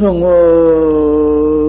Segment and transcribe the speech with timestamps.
[0.00, 1.59] 언년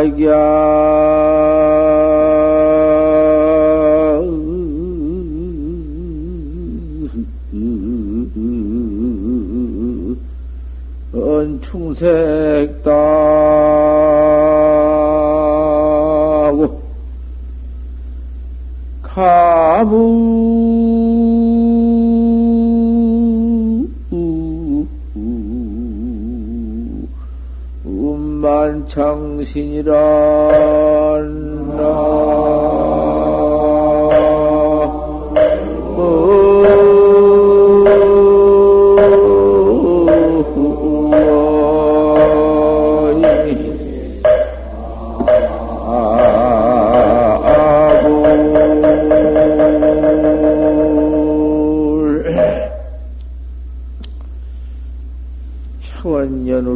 [0.00, 0.16] 언충색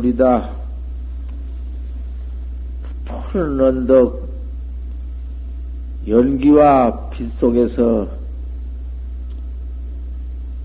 [0.05, 0.52] 우리다.
[3.05, 4.28] 푸른 언덕,
[6.06, 8.06] 연기와 빛 속에서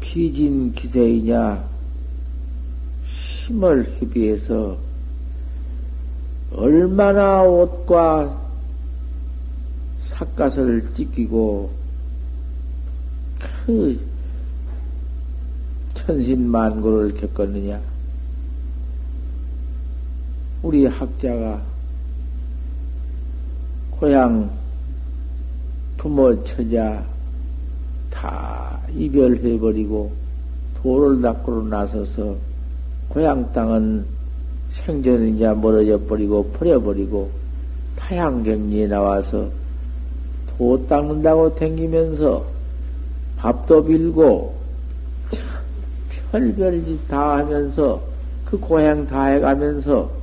[0.02, 1.64] 피진 기세이냐,
[3.04, 4.77] 힘을 희비해서
[6.52, 8.38] 얼마나 옷과
[10.02, 11.71] 삿갓을 찢기고
[13.66, 14.00] 그
[15.94, 17.80] 천신만고를 겪었느냐.
[20.61, 21.61] 우리 학자가
[23.92, 24.49] 고향
[25.95, 27.02] 부모 처자
[28.09, 30.11] 다 이별해버리고
[30.81, 32.36] 도를 닦으러 나서서
[33.08, 34.05] 고향 땅은
[34.71, 37.30] 생전이냐 멀어져 버리고 버려버리고
[37.95, 39.49] 타양경리에 나와서
[40.58, 42.45] 도 닦는다고 댕기면서
[43.37, 44.59] 밥도 빌고
[46.31, 48.02] 별별 짓 다 하면서
[48.45, 50.19] 그 고향 다 해가면서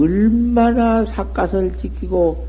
[0.00, 2.46] 얼마나 삿갓을 지키고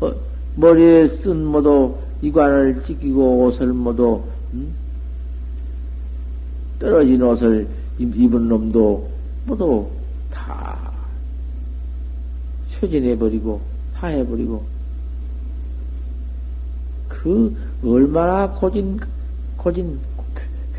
[0.00, 0.12] 어,
[0.56, 4.72] 머리에 쓴 모두 이관을 지키고 옷을 모두 음?
[6.78, 7.66] 떨어진 옷을
[7.98, 9.08] 입은 놈도
[9.46, 9.88] 모두
[10.30, 10.92] 다
[12.68, 13.60] 쇠진해버리고
[13.94, 14.62] 다 해버리고
[17.08, 17.54] 그
[17.84, 18.98] 얼마나 고진
[19.56, 19.98] 고진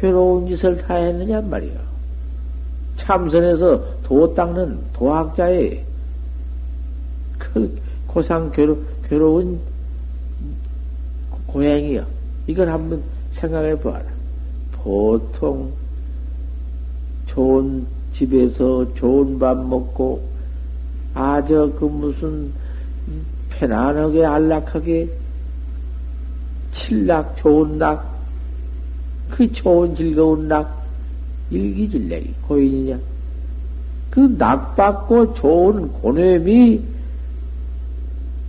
[0.03, 1.79] 괴로운 짓을 다 했느냐 말이야.
[2.97, 5.83] 참선에서 도 닦는 도학자의
[7.37, 9.59] 그 고상 괴로, 괴로운
[11.47, 12.05] 고행이요.
[12.47, 14.03] 이걸 한번 생각해 봐라.
[14.73, 15.71] 보통
[17.27, 20.21] 좋은 집에서 좋은 밥 먹고
[21.15, 22.51] 아 저 그 무슨
[23.49, 25.09] 편안하게 안락하게
[26.71, 28.13] 칠락 좋은 낙
[29.29, 30.83] 그 좋은 즐거운 낙
[31.49, 32.99] 일기질래기 고인이냐?
[34.13, 36.79] 그 낙받고 좋은 고뇌미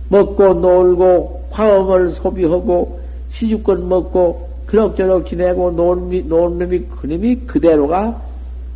[0.09, 2.99] 먹고 놀고 화음을 소비하고
[3.29, 8.21] 시주권 먹고 그럭저럭 지내고 논, 논 놈이 그놈이 그대로가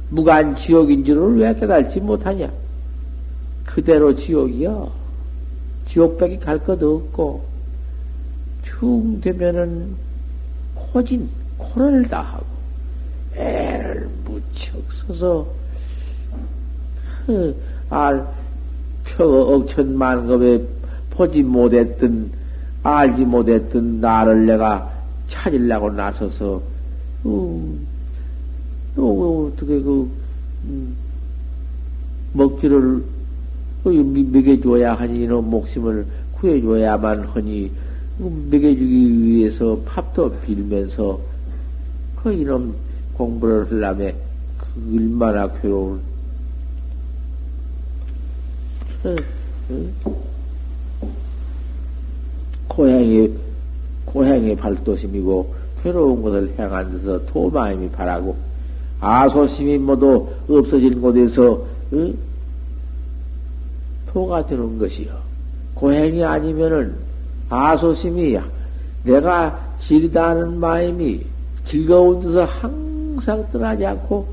[0.09, 2.49] 무간 지옥인 줄을 왜 깨달지 못하냐?
[3.65, 4.87] 그대로 지옥이야.
[5.85, 7.43] 지옥밖에 갈 것도 없고,
[8.63, 9.95] 충 되면은
[10.73, 12.45] 코진, 코를 다 하고,
[13.35, 15.58] 애를 무척 써서 그
[17.89, 18.25] 알,
[19.03, 20.63] 표 억천만급에
[21.09, 22.31] 보지 못했던
[22.83, 24.89] 알지 못했던 나를 내가
[25.27, 26.61] 찾으려고 나서서
[27.25, 27.85] 음,
[28.95, 30.09] 또 어떻게 그
[30.65, 30.95] 음,
[32.33, 33.03] 먹지를
[33.83, 37.71] 그 먹여줘야 하니 이놈 목숨을 구해줘야만 하니
[38.17, 41.19] 그 먹여주기 위해서 팝도 빌면서
[42.15, 42.73] 그 이놈
[43.13, 44.13] 공부를 하려면
[44.57, 46.08] 그 얼마나 괴로운
[52.67, 53.33] 고향이
[54.05, 58.35] 고향의 발도심이고 괴로운 것을 행한 데서 도마임이 바라고
[58.99, 61.63] 아소심이 모두 없어진 곳에서
[61.93, 62.13] 응?
[64.07, 65.13] 토가 되는 것이요.
[65.75, 66.95] 고행이 아니면은
[67.49, 68.37] 아소심이
[69.03, 71.21] 내가 지리다는 마음이
[71.63, 74.27] 즐거운 데서 항상 떠나지 않고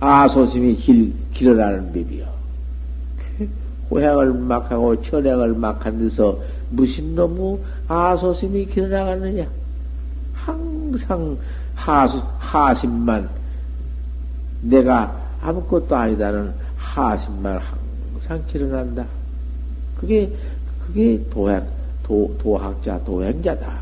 [0.00, 2.37] 아소심이 길, 길어라는 법이요.
[3.88, 6.38] 고향을 막 하고 천행을 막 한 데서
[6.70, 7.58] 무슨 놈의
[7.88, 9.46] 아소심이 길어나가느냐?
[10.34, 11.36] 항상
[11.74, 13.28] 하수, 하심만
[14.62, 17.60] 내가 아무것도 아니다는 하심만
[18.12, 19.06] 항상 길어난다.
[19.96, 20.30] 그게
[20.84, 21.66] 그게 도학
[22.02, 23.78] 도 도학자 도행자다.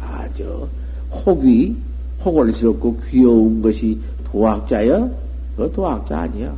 [0.00, 0.68] 아주
[1.10, 1.76] 혹이
[2.24, 3.98] 혹을 스럽고 귀여운 것이
[4.30, 5.10] 도학자여?
[5.56, 6.54] 그 도학자 아니야.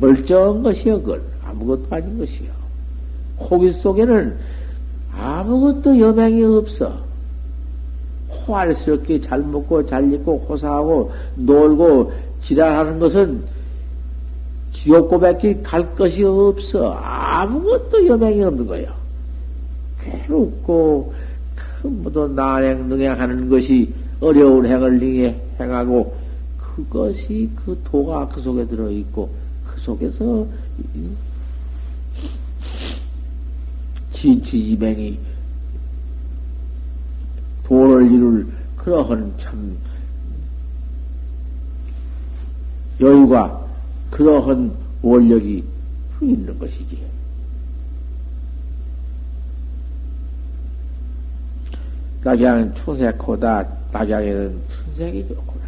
[0.00, 1.20] 멀쩡한 것이여, 그건.
[1.44, 2.48] 아무것도 아닌 것이여.
[3.38, 4.36] 호기 속에는
[5.12, 6.92] 아무것도 여명이 없어.
[8.46, 12.12] 호알스럽게 잘 먹고 잘 입고 호사하고 놀고
[12.42, 13.42] 지랄하는 것은
[14.72, 16.92] 지옥고 밖에 갈 것이 없어.
[16.92, 18.94] 아무것도 여명이 없는 거야.
[20.00, 21.14] 괴롭고
[21.54, 25.00] 큰 모두 난행 능행하는 것이 어려운 행을
[25.58, 26.14] 행하고
[26.58, 29.43] 그것이 그 도가 그 속에 들어 있고 그
[29.84, 30.46] 속에서
[34.12, 35.18] 진취지맹이
[37.64, 38.46] 도를 이룰
[38.76, 39.76] 그러한 참
[43.00, 43.62] 여유가
[44.10, 45.62] 그러한 원력이
[46.22, 47.04] 있는 것이지.
[52.22, 55.64] 낙양은 초색코다 낙양에는 춘색이 좋구나.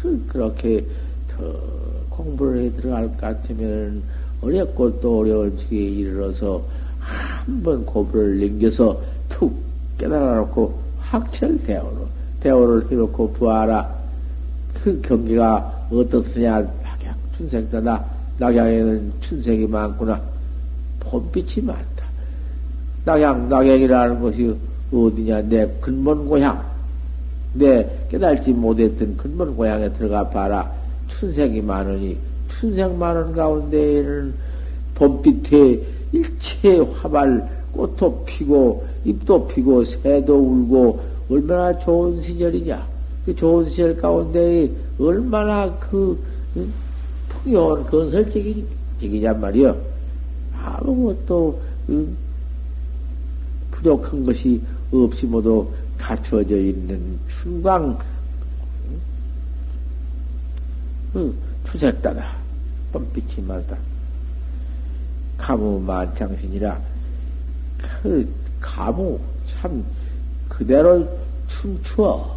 [0.00, 0.86] 그, 그렇게
[1.26, 1.77] 더
[2.18, 4.02] 공부를 해 들어갈 것 같으면
[4.42, 6.62] 어렵고 또 어려운 지에 이르러서
[6.98, 9.54] 한번 공부를 넘겨서 툭
[9.98, 12.06] 깨달아놓고 확철 대오로
[12.40, 13.96] 대오를 해놓고 부하라.
[14.74, 16.60] 그 경계가 어떻느냐?
[16.60, 18.04] 낙양 춘색다다.
[18.38, 20.20] 낙양에는 춘색이 많구나.
[21.00, 22.04] 봄빛이 많다.
[23.04, 24.54] 낙양 낙양이라는 것이
[24.92, 25.42] 어디냐?
[25.42, 26.62] 내 근본 고향.
[27.54, 30.77] 내 깨달지 못했던 근본 고향에 들어가 봐라.
[31.08, 32.16] 춘색이 많으니
[32.48, 34.34] 춘색 많은 가운데에는
[34.94, 35.82] 봄빛에
[36.12, 41.00] 일체 화발 꽃도 피고 잎도 피고 새도 울고
[41.30, 42.86] 얼마나 좋은 시절이냐.
[43.26, 46.18] 그 좋은 시절 가운데 얼마나 그
[47.28, 49.76] 풍요한 건설적이냔 말이여.
[50.60, 51.60] 아무것도
[53.70, 55.66] 부족한 것이 없이 모두
[55.98, 57.96] 갖추어져 있는 춘광
[61.70, 62.36] 추색다다
[62.92, 63.76] 뻔빛이 많다.
[65.36, 66.80] 가무 만창신이라
[68.02, 68.28] 그
[68.60, 69.84] 가무 참
[70.48, 71.08] 그대로
[71.46, 72.36] 춤추어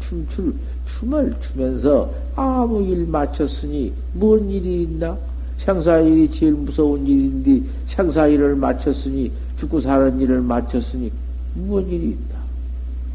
[0.00, 0.54] 춤출
[0.86, 5.16] 춤을 추면서 아무 일 마쳤으니 뭔 일이 있나?
[5.58, 11.10] 생사일이 제일 무서운 일인데 생사일을 마쳤으니 죽고 사는 일을 마쳤으니
[11.54, 12.42] 뭔 일이 있나?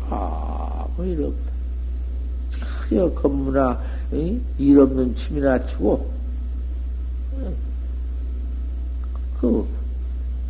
[0.09, 1.47] 아무 일 없다.
[2.87, 3.79] 크여 건무나
[4.11, 6.09] 일 없는 춤이나 추고
[9.39, 9.67] 그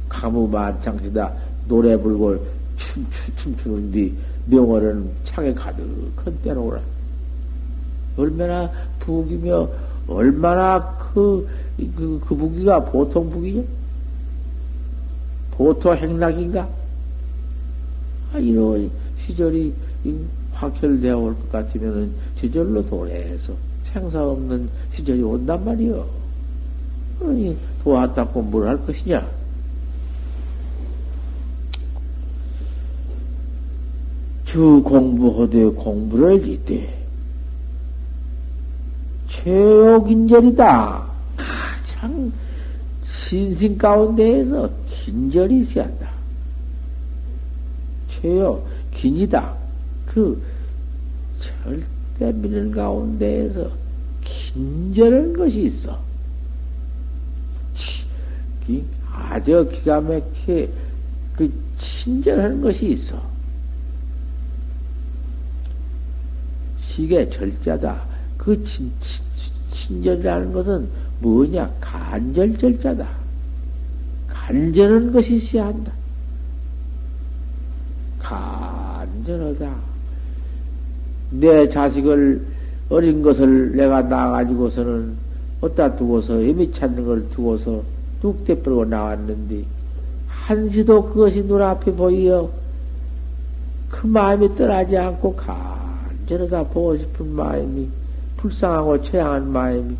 [0.07, 1.33] 가무 만창시다
[1.67, 2.37] 노래 불고
[2.77, 4.13] 춤추, 춤추는 뒤
[4.45, 6.79] 명월은 창에 가득한 때로라.
[8.15, 9.69] 얼마나 북이며
[10.07, 11.47] 얼마나 그,
[11.95, 13.61] 그, 그 북이가 보통 북이냐?
[15.51, 16.67] 보통 행락인가?
[18.33, 18.89] 아, 이런
[19.25, 19.73] 시절이
[20.53, 23.53] 확철되어 올 것 같으면은 저절로 도래해서
[23.85, 26.05] 생사 없는 시절이 온단 말이요.
[27.21, 29.27] 아니, 도왔다고 뭘 할 것이냐?
[34.45, 36.93] 주 공부하되 공부를 이때
[39.29, 41.05] 최옥인절이다.
[41.35, 42.31] 가장
[43.03, 46.09] 신신 가운데에서 긴절이 있어야 한다.
[48.09, 49.53] 최요, 긴이다.
[50.05, 50.41] 그
[51.39, 51.83] 절
[52.19, 53.69] 대 미는 가운데에서
[54.23, 56.07] 긴절한 것이 있어.
[59.13, 60.69] 아주 기가 막히게
[61.35, 63.21] 그 친절하는 것이 있어.
[66.79, 68.03] 시계 절자다.
[68.37, 69.23] 그 친, 친,
[69.71, 71.71] 친절이라는 것은 뭐냐?
[71.79, 73.07] 간절 절자다.
[74.27, 75.91] 간절한 것이 있어야 한다.
[78.19, 79.96] 간절하다.
[81.29, 82.41] 내 자식을
[82.89, 85.15] 어린 것을 내가 낳아가지고서는
[85.61, 87.83] 어디다 두고서 애미 찾는 걸 두고서
[88.21, 89.63] 뚝대 뿌리고 나왔는데
[90.27, 92.49] 한시도 그것이 눈앞에 보이어
[93.89, 97.89] 그 마음이 떠나지 않고 간절하다 보고 싶은 마음이
[98.37, 99.95] 불쌍하고 처양한 마음이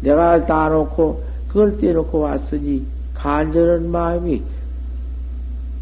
[0.00, 4.42] 내가 다 놓고 그걸 떼놓고 왔으니 간절한 마음이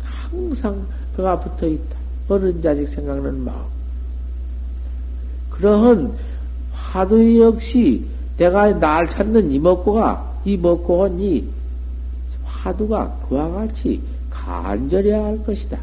[0.02, 1.96] 항상 그가 붙어 있다.
[2.28, 3.75] 어른 자식 생각나는 마음.
[5.56, 6.12] 그러한
[6.72, 8.04] 화두 역시
[8.36, 11.48] 내가 날 찾는 이먹고가 이먹고 한이
[12.44, 15.78] 화두가 그와 같이 간절해야 할 것이다.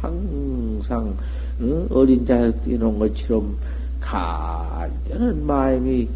[0.00, 1.14] 항상
[1.90, 3.56] 어린 자식 뛰는 것처럼
[4.00, 6.08] 간절한 마음이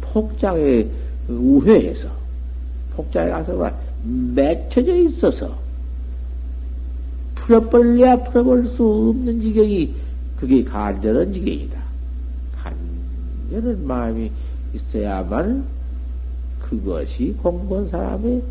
[0.00, 0.86] 폭장에
[1.28, 2.08] 우회해서
[2.94, 3.70] 폭장에 가서
[4.02, 5.50] 맺혀져 있어서
[7.34, 9.94] 풀어버려야 풀어볼 수 없는 지경이
[10.40, 11.78] 그게 간절한 지경이다.
[12.56, 14.32] 간절한 마음이
[14.72, 15.66] 있어야만
[16.62, 18.42] 그것이 공부한 사람의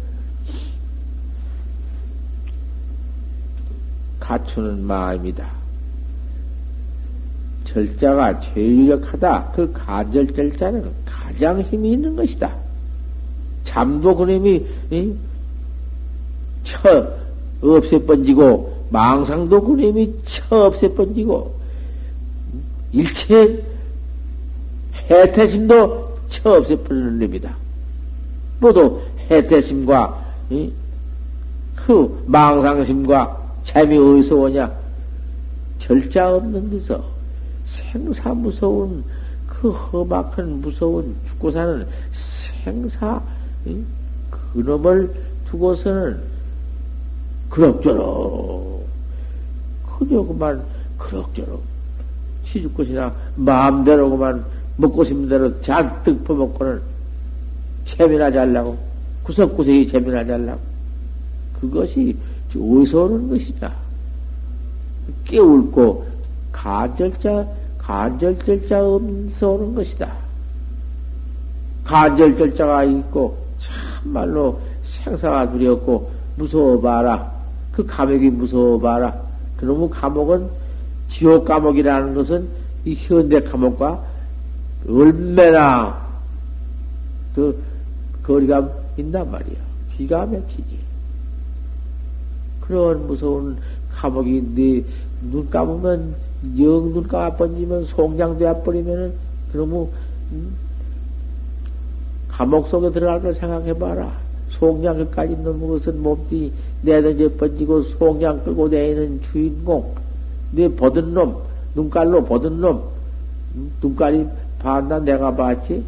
[4.20, 5.50] 갖추는 마음이다.
[7.64, 9.52] 절자가 제일 유력하다.
[9.56, 12.56] 그 간절 절자는 가장 힘이 있는 것이다.
[13.64, 14.64] 잠도 그놈이
[16.64, 17.14] 쳐
[17.62, 21.59] 없애 번지고 망상도 그놈이 쳐 없애 번지고
[22.92, 23.64] 일체
[25.10, 27.56] 해태심도 쳐 없애 버리는 놈이다.
[28.60, 30.26] 모두 해태심과
[31.76, 34.72] 그 망상심과 재미 어디서 오냐?
[35.80, 37.04] 절자 없는 데서
[37.66, 39.04] 생사 무서운
[39.48, 43.22] 그 험악한 무서운 죽고 사는 생사
[44.30, 45.14] 그놈을
[45.50, 46.22] 두고서는
[47.50, 48.86] 그럭저럭
[49.84, 50.64] 그저 그만
[50.98, 51.62] 그럭저럭
[52.52, 54.44] 시집 것이나 마음대로 그만
[54.78, 56.82] 먹고 싶은 대로 잔뜩 퍼먹고는
[57.86, 58.78] 재미나 잘라고
[59.24, 60.60] 구석구석이 재미나 잘라고
[61.60, 62.16] 그것이
[62.50, 63.76] 어디서 오는 것이냐
[65.26, 66.06] 깨울고
[66.52, 67.46] 간절자
[67.90, 70.14] 간절절자 없어 오는 것이다.
[71.84, 77.32] 간절절자가 있고 참말로 생사가 두렵고 무서워 봐라.
[77.72, 79.12] 그 감옥이 무서워 봐라.
[79.58, 80.48] 그놈의 감옥은
[81.10, 82.48] 지옥 감옥이라는 것은
[82.86, 84.04] 이 현대 감옥과
[84.88, 86.08] 얼마나
[87.36, 87.62] 그
[88.24, 89.58] 거리가 있단 말이야.
[89.96, 90.80] 기가 막히지.
[92.62, 93.58] 그런 무서운
[93.92, 96.16] 감옥이 네눈 감으면
[96.58, 99.14] 영눈 감아 번지면 송장되어 버리면은
[99.52, 99.90] 그러면
[100.32, 100.54] 음?
[102.30, 104.30] 감옥 속에 들어갈 걸 생각해봐라.
[104.50, 106.52] 송장까지 있는 것은 몸띠
[106.82, 109.94] 내던져 번지고 송장 끌고 다니는 주인공,
[110.52, 111.38] 내 보던 놈,
[111.76, 112.84] 눈깔로 보던 놈,
[113.56, 113.72] 음?
[113.82, 114.26] 눈깔이
[114.60, 115.84] 봤나 내가 봤지?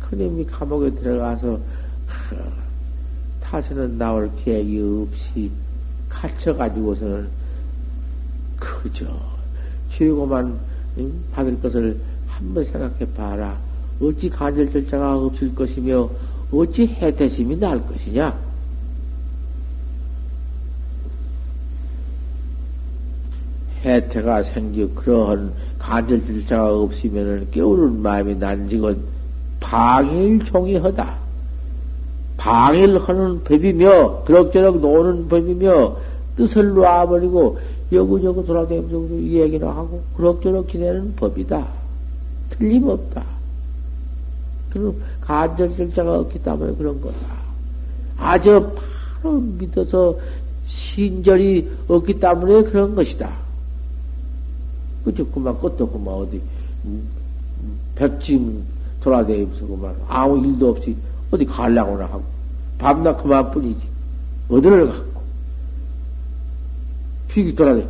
[0.00, 1.58] 그님이 감옥에 들어가서
[3.42, 5.50] 타서는 나올 계획이 없이
[6.08, 7.28] 갇혀가지고서는
[8.58, 9.06] 그저
[9.90, 10.58] 최고만
[11.32, 13.58] 받을 것을 한번 생각해 봐라.
[14.00, 16.08] 어찌 간절 절차가 없을 것이며
[16.52, 18.47] 어찌 해태심이 날 것이냐?
[23.84, 28.98] 해태가 생겨 그러한 간절 절차가 없으면 깨우는 마음이 난직은
[29.60, 31.16] 방일종이하다.
[32.36, 35.96] 방일하는 법이며 그럭저럭 노는 법이며
[36.36, 37.58] 뜻을 놔버리고
[37.90, 41.66] 여구저구 돌아다니면서 이 얘기를 하고 그럭저럭 지내는 법이다.
[42.50, 43.24] 틀림없다.
[44.70, 47.16] 그럼 간절절자가 없기 때문에 그런 거다.
[48.18, 48.70] 아주
[49.22, 50.16] 바로 믿어서
[50.66, 53.47] 신절이 없기 때문에 그런 것이다.
[55.08, 56.40] 그저 그만 끝도 그만 어디
[56.84, 57.08] 음,
[57.94, 58.62] 백짐
[59.00, 60.96] 돌아다니면서 그만 아무 일도 없이
[61.30, 62.22] 어디 가려고나 하고
[62.78, 63.80] 밤낮 그만뿐이지
[64.48, 64.92] 어디를
[67.28, 67.86] 가휙 돌아다.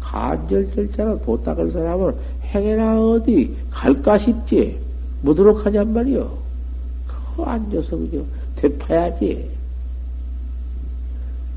[0.00, 2.14] 간절절자로 도닦을 사람은
[2.44, 4.78] 행해나 어디 갈까 싶지.
[5.22, 6.38] 못도록 하냔 말이요.
[7.06, 8.22] 그 앉아서 그저
[8.56, 9.50] 되파야지.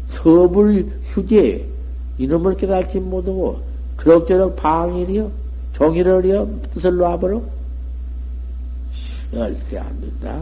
[0.10, 1.68] 서불 휴제.
[2.18, 3.60] 이놈을 깨달지 못하고
[3.98, 5.32] 그럭저럭 방일이요.
[5.74, 6.48] 종일을요.
[6.74, 7.42] 뜻을 놔버려.
[9.32, 10.40] 절대 안 된다.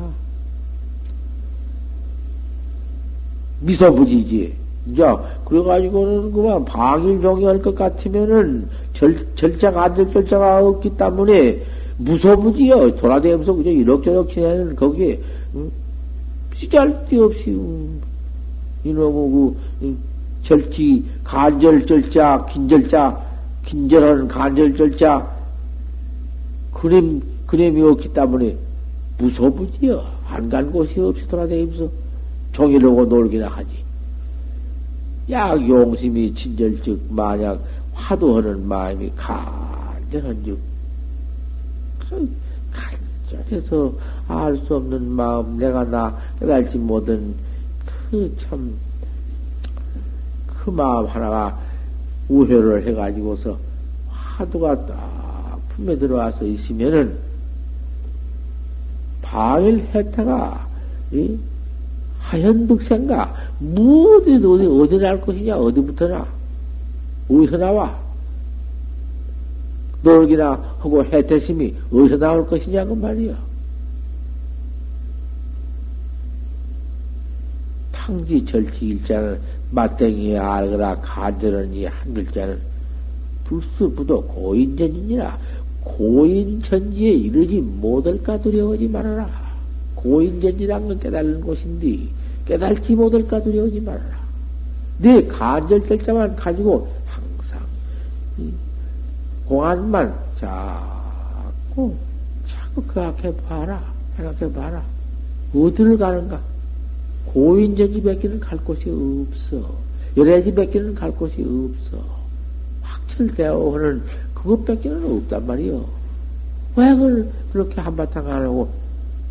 [3.62, 4.54] 미소부지지.
[4.88, 5.04] 이제,
[5.46, 11.62] 그래가지고는 그만 방일 종이 할 것 같으면은 절, 절자가, 안될 절자가 없기 때문에
[11.98, 12.96] 무소부지요.
[12.96, 15.20] 돌아다니면서 그저 이럭저럭 지내는 거기에,
[15.56, 15.70] 응?
[16.54, 18.02] 쓰잘데 없이, 응.
[18.84, 19.98] 이놈의 그,
[20.44, 23.29] 절지, 간절 절자, 긴절자,
[23.70, 25.30] 긴절하는 간절 절자,
[26.74, 28.58] 그림, 그림이 없기 때문에
[29.20, 30.04] 무소부지요.
[30.28, 31.88] 안 간 곳이 없이 돌아다니면서
[32.52, 33.70] 종이로고 놀기나 하지.
[35.30, 37.60] 약 용심이 친절즉 만약
[37.94, 40.58] 화두하는 마음이 간절한 즉
[42.10, 42.28] 그
[43.30, 43.94] 간절해서
[44.28, 47.36] 알 수 없는 마음 내가 나 깨달지 못한
[48.10, 48.72] 그 참그
[50.72, 51.56] 마음 하나가
[52.30, 53.58] 우회를 해가지고서
[54.10, 57.18] 화두가 딱 품에 들어와서 있으면은
[59.22, 60.68] 바일 해타가
[61.12, 61.38] 이
[62.20, 66.26] 하현득생가 무엇이 어디 어디 날 것이냐 어디부터나
[67.30, 68.00] 어디서 나와
[70.02, 73.49] 놀기나 하고 해태심이 어디서 나올 것이냐고 말이야.
[78.10, 79.40] 탕지 절치 일자는
[79.70, 82.60] 맞댕이에 알거라 간절한 이한 글자는
[83.46, 85.38] 불수부도 고인전이니라
[85.84, 89.30] 고인전지에 이르지 못할까 두려워하지 말아라.
[89.94, 92.10] 고인전지란 건 깨달는 곳인데
[92.46, 94.20] 깨달지 못할까 두려워하지 말아라.
[94.98, 97.62] 내 간절 결자만 가지고 항상
[99.46, 101.96] 공안만 자꾸
[102.48, 103.84] 자꾸 그 앞에 봐라.
[104.16, 104.84] 생각해 봐라.
[105.54, 106.40] 어디를 가는가?
[107.26, 109.72] 고인전지 밖에는 갈 곳이 없어.
[110.18, 112.04] 열애지 밖에는 갈 곳이 없어.
[112.82, 114.02] 확철되어 하는
[114.34, 115.86] 그것 밖에는 없단 말이요.
[116.76, 118.70] 왜 그걸 그렇게 한바탕 안 하고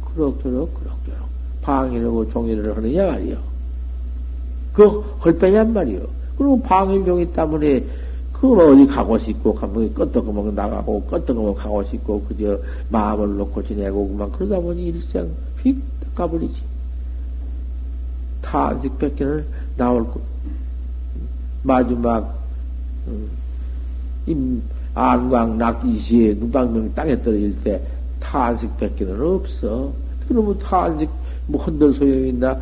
[0.05, 1.29] 그럭저럭 그럭저럭
[1.63, 3.39] 방일하고 종일을 하느냐 말이요.
[4.73, 4.87] 그
[5.25, 6.01] 헐빼냔 말이요.
[6.37, 7.85] 그리고 방일 종이 때문에
[8.33, 12.57] 그 어디 가고 싶고 가면 껐떡그만 나가고 껐떡그만 가고 싶고 그저
[12.89, 15.29] 마음을 놓고 지내고 그만 그러다 보니 일생
[15.65, 15.77] 휙
[16.15, 16.68] 가버리지.
[18.43, 19.45] 탄식 뺏기는
[19.77, 20.21] 나올 거.
[21.63, 22.39] 마지막
[23.07, 23.29] 음,
[24.27, 24.63] 임
[24.95, 27.81] 안광 낙이시에 눈방명이 땅에 떨어질 때
[28.21, 29.93] 탄식 뺏기는 없어.
[30.27, 31.09] 그러면 탄식
[31.47, 32.59] 뭐 흔들 소용이 있나?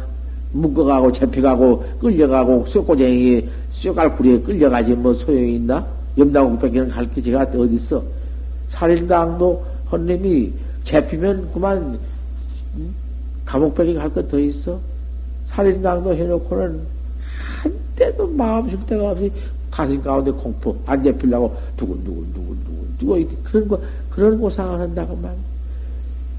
[0.53, 5.87] 묶어가고 잡혀가고 끌려가고 쇠꼬쟁이 쇠갈구리에 끌려가지 뭐 소용이 있나?
[6.17, 8.03] 염나고 뺏기는 갈게 제가 어딨어?
[8.71, 10.53] 살인강도 헌님이
[10.85, 11.99] 잡히면 그만
[13.45, 14.79] 감옥 뺏기 갈것 더 있어?
[15.57, 16.81] 살인강도 해놓고는
[17.63, 19.33] 한때도 마음 줄 데가 없이
[19.71, 25.35] 가슴 가운데 공포 안 잡히려고 두근두근 두근두근 두고 그런 거 그런 고상을 한다고 말.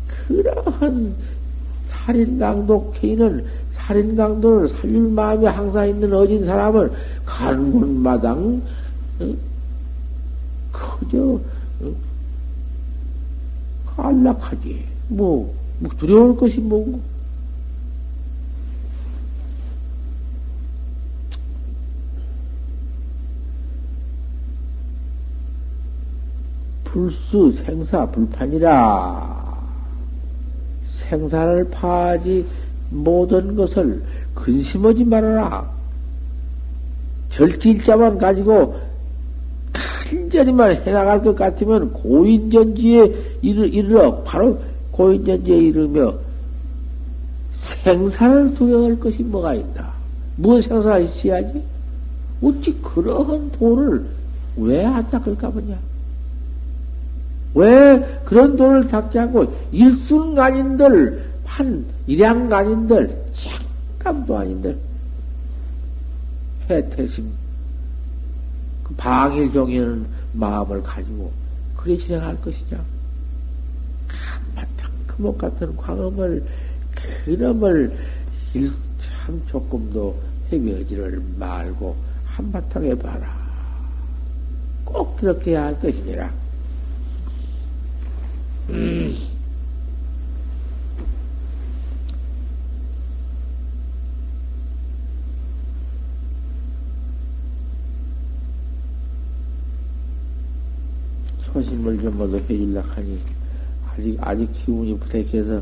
[0.07, 1.15] 그러한
[1.85, 6.91] 살인강도 케인은 살인강도를 살릴 마음이 항상 있는 어진 사람을
[7.25, 8.61] 간 곳마당
[9.19, 9.33] 어?
[10.71, 11.39] 그저
[11.81, 11.95] 어?
[13.97, 16.99] 안락하지 뭐, 뭐 두려울 것이 뭐고
[26.97, 29.45] 불수 생사 불판이라
[30.87, 32.43] 생사를 파하지
[32.89, 34.01] 모든 것을
[34.33, 35.69] 근심하지 말아라.
[37.29, 38.79] 절길자만 가지고
[39.73, 44.59] 간절히만 해나갈 것 같으면 고인전지에 이르, 이르러 바로
[44.91, 46.15] 고인전지에 이르며
[47.83, 49.93] 생사를 두려워할 것이 뭐가 있나?
[50.35, 51.61] 무슨 생사가 있어야지?
[52.41, 54.03] 어찌 그러한 돈을
[54.57, 55.77] 왜안 닦을까 보냐?
[57.57, 64.77] 왜 그런 돈을 닦지 않고 일순간인들, 한 일양간인들, 잠깐도 아닌들,
[66.69, 67.27] 해태심,
[68.83, 71.31] 그 방일종이는 마음을 가지고
[71.75, 72.79] 그리 진행할 것이냐?
[74.07, 76.45] 한바탕 그목 같은 광음을,
[77.25, 77.97] 그놈을
[78.99, 80.15] 참 조금도
[80.51, 83.35] 헤매지를 말고 한바탕 해봐라.
[84.85, 86.46] 꼭 그렇게 할 것이니라.
[88.69, 89.15] 음.
[101.45, 103.19] 초심을 좀 모두 해주려 하니,
[103.89, 105.61] 아직, 아직 기운이 부탁해서,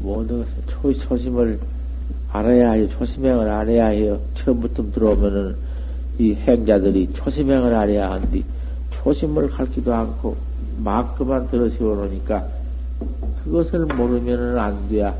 [0.00, 1.60] 모두 초, 초심을
[2.32, 2.88] 알아야 해요.
[2.88, 4.20] 초심행을 알아야 해요.
[4.34, 5.56] 처음부터 들어오면은,
[6.18, 8.42] 이 행자들이 초심행을 알아야 하는데,
[8.90, 10.36] 초심을 가르치도 않고,
[10.78, 12.46] 막 그만 들어 세워놓으니까
[13.42, 15.14] 그것을 모르면은 안 돼야.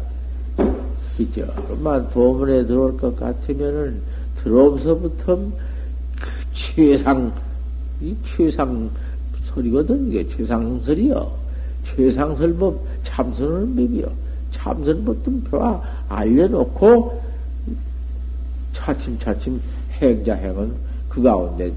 [1.17, 4.01] 그저만 도문에 들어올 것 같으면은
[4.37, 7.33] 들어오면서부터 그 최상,
[8.01, 8.91] 이 최상
[9.47, 10.09] 설이거든.
[10.09, 11.33] 이게 최상설이요.
[11.85, 14.07] 최상설법 참선은 법이요.
[14.51, 17.23] 참선법도 벼와 알려놓고
[18.73, 19.61] 차츰차츰
[20.01, 20.73] 행자행은
[21.09, 21.73] 그 가운데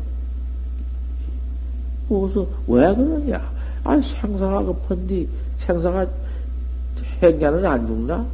[2.09, 3.58] 무엇을 왜 그러냐?
[3.83, 5.27] 아, 생사가 급한디,
[5.59, 6.05] 생사가
[7.21, 8.25] 행자는 안 죽나?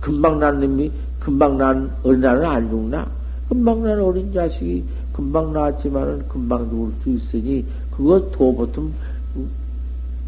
[0.00, 3.06] 금방 난 놈이, 금방 난 어린아는 안 죽나?
[3.48, 8.92] 금방 난 어린 자식이 금방 나왔지만은 금방 죽을 수 있으니 그것도 보통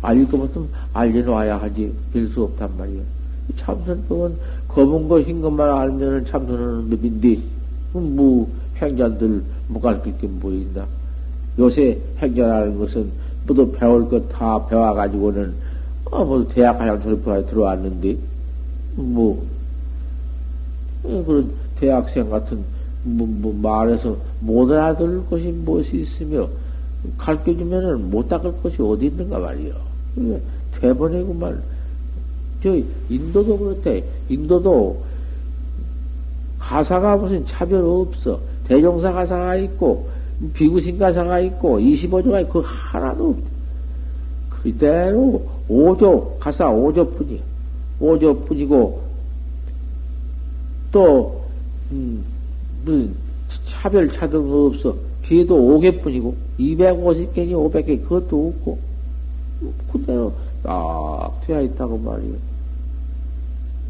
[0.02, 3.00] 알고 보통 알려놔야 하지 별수 없단 말이야.
[3.56, 4.36] 참선법은
[4.68, 7.38] 검은 거 흰 것만 알면은 참선은 법인데
[7.92, 10.84] 뭐 행자들 무가르칠 게 보인다.
[11.58, 13.10] 요새 행자라는 것은
[13.46, 15.54] 모두 배울 것 다 배워가지고는
[16.10, 18.16] 아, 뭐 대학 졸업해 들어왔는데
[18.96, 19.44] 뭐
[21.06, 22.62] 예, 그런 대학생 같은
[23.02, 26.48] 뭐, 뭐 말해서 못 알아들 것이 무엇이 있으며
[27.18, 29.74] 가르쳐 주면은 못 닦을 것이 어디 있는가 말이요.
[30.80, 31.60] 대번이구만.
[32.62, 32.78] 저
[33.08, 34.04] 인도도 그렇대.
[34.28, 35.02] 인도도
[36.58, 38.38] 가사가 무슨 차별 없어.
[38.64, 40.08] 대종사 가사가 있고
[40.54, 43.36] 비구신 가사가 있고 25조가 있고 그 하나도 없
[44.50, 47.40] 그대로 5조 가사 5조뿐이야.
[48.00, 48.98] 5조뿐이고
[50.90, 51.42] 또
[51.90, 52.24] 음,
[52.84, 53.14] 무슨
[53.64, 54.94] 차별 차등 없어.
[55.22, 58.78] 뒤에도 5개뿐이고 250개니 500개 그것도 없고
[59.92, 62.34] 그대로 딱 되어 있다고 말이요.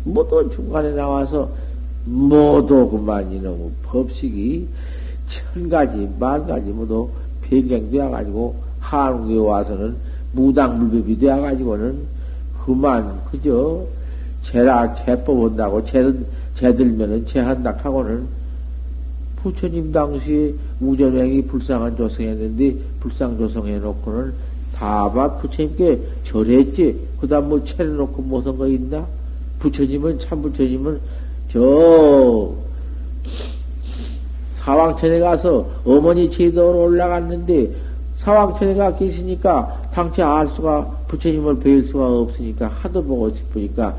[0.04, 1.48] 모두 중간에 나와서
[2.04, 4.66] 모두 그만 이놈의 법식이
[5.32, 7.08] 천 가지, 만 가지 모두
[7.42, 9.96] 변경되어 가지고 한국에 와서는
[10.32, 11.98] 무당불법이 되어 가지고는
[12.64, 13.84] 그만 그저
[14.42, 16.12] 제라 제법 온다고 제,
[16.54, 18.26] 제들면은 제한다 하고는
[19.36, 24.32] 부처님 당시 우전행이 불쌍한 조성했는데 불쌍 조성해 놓고는
[24.74, 27.08] 다바 부처님께 절했지.
[27.20, 29.06] 그 다음 뭐 차려놓고 무슨 거 있나?
[29.58, 31.00] 부처님은, 참 부처님은
[31.52, 32.52] 저
[34.64, 37.74] 사왕천에 가서 어머니 제도로 올라갔는데
[38.18, 43.94] 사왕천에 가 계시니까 당최 알 수가 부처님을 배울 수가 없으니까 하도 보고 싶으니까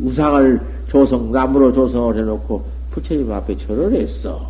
[0.00, 4.48] 우상을 조성 나무로 조성을 해놓고 부처님 앞에 절을 했어.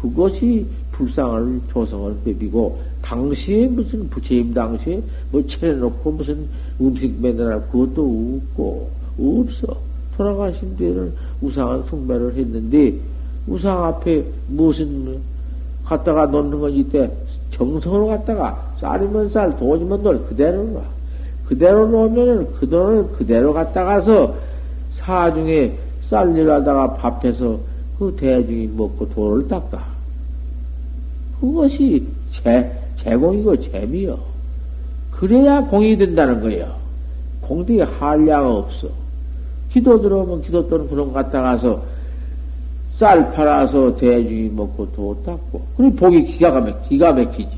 [0.00, 6.46] 그것이 불상을 조성을 빼비고 당시에 무슨 부처님 당시에 뭐 차려놓고 무슨
[6.80, 9.76] 음식 매달아 그것도 없고 없어.
[10.16, 12.94] 돌아가신 뒤에는 우상한 숭배를 했는데
[13.46, 15.18] 우상 앞에 무슨
[15.84, 17.10] 갖다가 놓는 건 이때
[17.50, 20.80] 정성으로 갖다가 쌀이면 쌀, 돈이면 돌 그대로 놔.
[21.46, 24.34] 그대로 놓으면은 그 돈을 그대로 갖다가서
[24.92, 25.72] 사중에
[26.08, 27.58] 쌀일 하다가 밥해서
[27.98, 29.84] 그 대중이 먹고 돈을 닦아.
[31.40, 34.18] 그것이 제, 제공이고 재미요.
[35.10, 36.74] 그래야 공이 된다는 거예요.
[37.42, 38.88] 공덕에 한량 없어.
[39.70, 41.82] 기도 들어오면 기도 또는 그런 거 갖다 가서
[42.98, 45.60] 쌀 팔아서 대중이 먹고 도 닦고.
[45.76, 47.48] 그리고 복이 기가 막, 기가 막히지.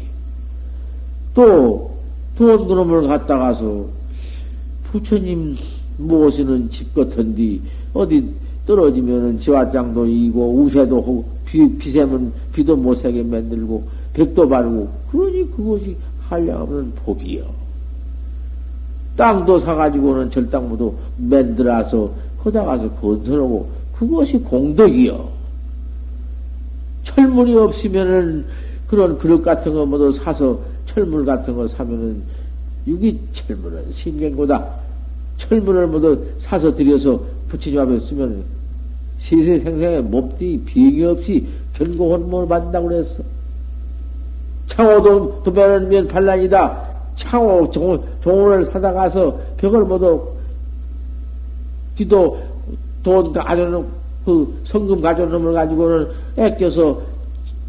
[1.35, 1.91] 또,
[2.37, 3.87] 돈 그놈을 갖다 가서
[4.85, 5.57] 부처님
[5.99, 7.59] 모시는 집 같은데,
[7.93, 8.27] 어디
[8.67, 15.97] 떨어지면은 지화장도 이고, 우세도 하고, 비, 비세면 비도 못세게 만들고, 백도 바르고, 그러니 그것이
[16.29, 17.45] 한량없는 복이요.
[19.17, 22.11] 땅도 사가지고는 절당무도 만들어서,
[22.43, 25.29] 거다 가서 건설하고, 그것이 공덕이요.
[27.05, 28.45] 철물이 없으면은
[28.87, 32.23] 그런 그릇 같은 거 모두 사서 철물 같은 거 사면은
[32.87, 34.67] 유기 철물은 신경보다
[35.39, 38.45] 철물을 모두 사서 들여서 부처님 앞에 쓰면
[39.19, 43.23] 시세 생생에 몹디 비행이 없이 전공혼문을 받는다고 그랬어.
[44.69, 46.87] 창호도 도배는 면 반란이다.
[47.17, 50.29] 창호 종, 종을 사다 가서 벽을 모두
[51.97, 52.39] 기도
[53.07, 53.87] 돈 가져놓은
[54.25, 57.01] 그 성금 가져놓은 걸 가지고는 애껴서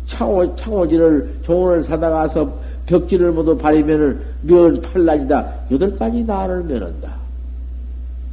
[0.08, 2.52] 창호, 창호지를 종을 사다 가서
[2.88, 5.54] 벽지를 모두 바리면은 면 팔란이다.
[5.70, 7.14] 여덟 가지 나를 면한다.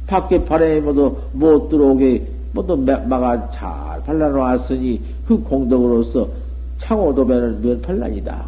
[0.07, 6.27] 밖에 바람에 모두 못 들어오게 모두 막아 잘 발라놓았으니 그 공덕으로서
[6.79, 8.45] 창호도배는 면 팔란이다.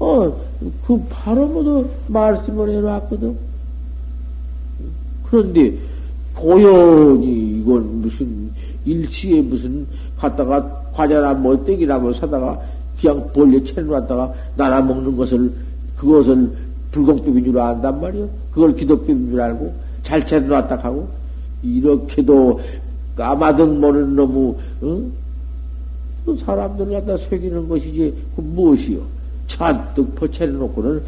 [0.00, 0.36] 어,
[0.84, 3.55] 그 바로 모두 말씀을 해놨거든.
[5.36, 5.76] 그런데
[6.34, 8.50] 고연히 이건 무슨
[8.86, 10.62] 일시에 무슨 갖다가
[10.94, 12.58] 과자나 뭐 떼기나 뭐 사다가
[12.98, 15.52] 그냥 벌려 채놓았다가 나라 먹는 것을
[15.94, 16.50] 그것을
[16.90, 18.26] 불공법인 줄 안단 말이요.
[18.50, 21.06] 그걸 기독법인 줄 알고 잘 채놓았다 하고
[21.62, 22.60] 이렇게도
[23.14, 25.02] 까마득 모르는 놈의 어?
[26.24, 29.15] 그 사람들 갖다 새기는 것이지 그 무엇이요?
[29.46, 31.02] 잔뜩 퍼채려놓고는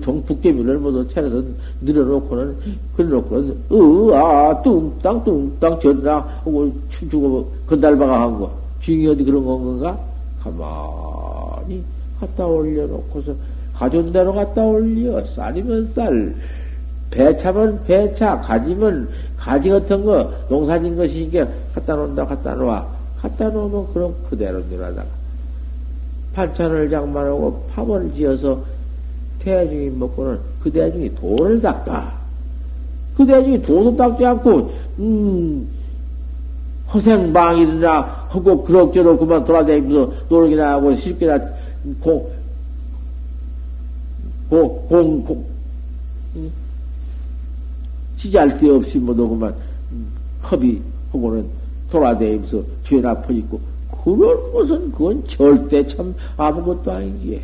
[0.00, 1.42] 동북개미를 모두 채려서
[1.80, 2.56] 늘어놓고는
[2.96, 8.50] 그래놓고는 으아 뚱땅 뚱땅 전나 하고 춤추고 건달바가 한 거.
[8.80, 9.98] 중이 어디 그런 건가?
[10.42, 11.82] 가만히
[12.20, 13.34] 갖다 올려놓고서
[13.74, 16.34] 가존대로 갖다 올려 쌀이면 쌀
[17.10, 22.84] 배차면 배차, 가지면 가지 같은 거, 농사진 것이니까 갖다 놓는다, 갖다 놓아.
[23.20, 25.06] 갖다 놓으면 그럼 그대로 늘어다가.
[26.34, 28.60] 반찬을 장만하고 팝을 지어서
[29.38, 32.12] 대중이 먹고는 그 대중이 돌을 닦아.
[33.16, 35.68] 그 대중이 도도 닦지 않고, 음,
[36.92, 41.38] 허생방이나 하고 그럭저럭 그만 돌아다니면서 놀기나 하고 쉽게나
[42.00, 42.30] 공,
[44.48, 45.44] 공, 공, 공,
[48.16, 49.54] 찌잘 데 없이 뭐도 그만
[50.50, 51.46] 허비하고는
[51.90, 53.60] 돌아다니면서 죄나 퍼있고
[54.04, 57.40] 그런 것은 그건 절대 참 아무것도 아니기에.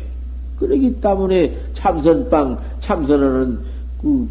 [0.59, 3.59] 그러기 때문에 참선방, 참선하는
[3.99, 4.29] 그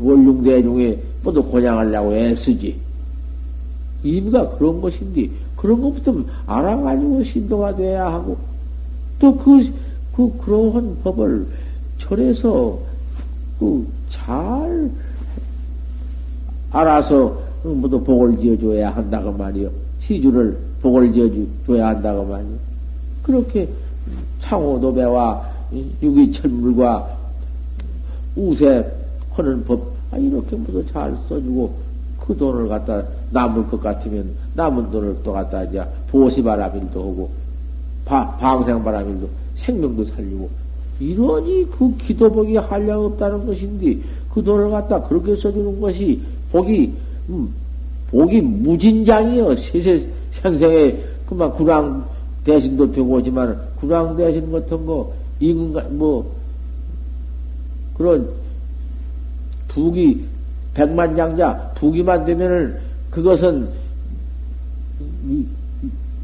[0.00, 2.76] 원룡대중에 모두 고냥하려고 애쓰지.
[4.02, 6.14] 의미가 그런 것인데, 그런 것부터
[6.46, 8.36] 알아가지고 신도가 돼야 하고,
[9.20, 9.72] 또 그,
[10.14, 11.46] 그, 그러한 법을
[11.98, 12.78] 절에서,
[13.58, 14.90] 그, 잘,
[16.70, 19.70] 알아서, 모두 복을 지어줘야 한다고 말이요.
[20.02, 22.56] 시주를 복을 지어줘야 한다고 말이요.
[23.22, 23.68] 그렇게
[24.40, 25.48] 창호도배와
[26.02, 27.16] 유기철물과
[28.36, 28.84] 우세
[29.32, 31.88] 하는 법, 아, 이렇게 모두 잘 써주고,
[32.18, 37.30] 그 돈을 갖다 남을 것 같으면 남은 돈을 또 갖다 이제 보시바람일도 하고
[38.04, 40.48] 방생바람일도 생명도 살리고
[41.00, 43.98] 이러니 그 기도복이 한량 없다는 것인데
[44.30, 46.92] 그 돈을 갖다 그렇게 써주는 것이 복이
[47.30, 47.48] 음,
[48.10, 50.08] 복이 무진장이요 세세
[50.42, 50.96] 생생에
[51.26, 52.04] 그만 구랑
[52.44, 56.34] 대신도 오지만 구랑 대신 같은 거 임금 뭐
[57.96, 58.28] 그런
[59.68, 60.24] 북이
[60.74, 62.78] 백만 장자 북이만 되면은
[63.10, 63.68] 그것은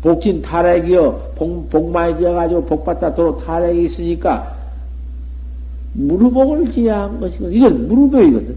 [0.05, 1.33] 복진 탈핵이요.
[1.35, 4.55] 복, 복만이 지어가지고 복받다 도로 탈핵이 있으니까
[5.95, 7.53] 무릎복을 지어야 한 것이거든.
[7.53, 8.57] 이건 무릎복이거든.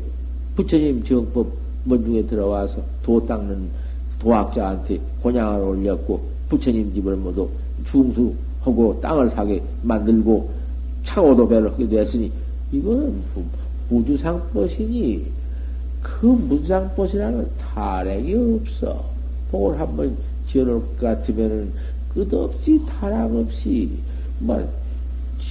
[0.56, 1.48] 부처님 정법
[1.86, 3.70] 먼중에 들어와서 도 닦는
[4.20, 7.50] 도학자한테 곤양을 올렸고 부처님 집을 모두
[7.86, 10.50] 중수하고 땅을 사게 만들고
[11.04, 12.32] 창호도 배를 하게 됐으니
[12.72, 13.22] 이거는
[13.90, 15.26] 무주상법이니
[16.02, 19.04] 그 문상봇이라는 타락이 없어.
[19.52, 20.16] 복을 한번
[20.48, 21.72] 지어놓을 것 같으면은
[22.14, 23.90] 끝없이 타락 없이,
[24.40, 24.68] 뭐,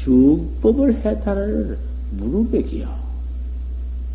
[0.05, 1.77] 정법을 해탈하는
[2.13, 3.07] 무릎백이야.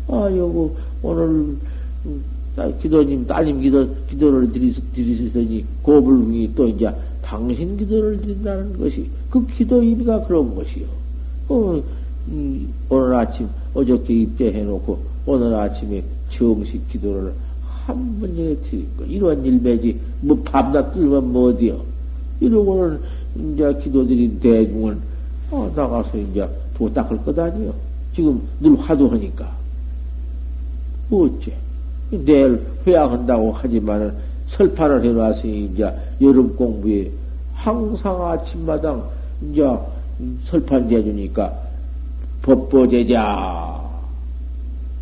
[0.08, 1.24] 아, 요거, 오늘,
[2.06, 2.24] 음,
[2.80, 9.82] 기도님, 따님 기도, 기도를 드리, 드리시더니, 고불궁이 또 이제 당신 기도를 드린다는 것이, 그 기도
[9.82, 10.86] 의미가 그런 것이요.
[11.48, 11.82] 어,
[12.28, 17.32] 음, 오늘 아침, 어저께 입대해놓고, 오늘 아침에 정식 기도를
[17.86, 21.80] 한 번에 드리고, 이런 일배지, 뭐 밤낮 끌면 뭐 어디요?
[22.40, 23.00] 이러고는
[23.54, 24.98] 이제 기도드린 대중은,
[25.50, 27.72] 어, 나가서 이제 도 닦을 것 아니요?
[28.14, 29.56] 지금 늘 화두하니까.
[31.10, 31.52] 어째?
[32.12, 34.14] 내일 회양한다고 하지만은
[34.48, 37.10] 설판을 해놨으니 이제 여름 공부에
[37.54, 39.02] 항상 아침마당
[39.50, 39.66] 이제
[40.44, 41.52] 설판 대주니까
[42.42, 43.80] 법보제자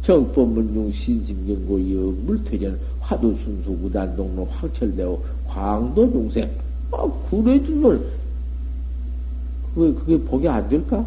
[0.03, 6.49] 정법문중 신심경고 영물퇴전 화두순수 무단동로 확철되고 광도 중생
[6.92, 8.05] 아 그래주면
[9.75, 11.05] 그게 그게 복이 안 될까?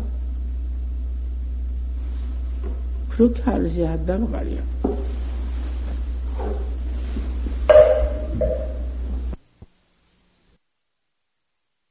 [3.10, 4.73] 그렇게 알으셔야 한다는 말이야.
[8.44, 8.73] Thank you.